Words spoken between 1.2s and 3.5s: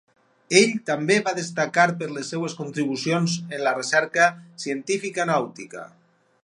va destacar per les seves contribucions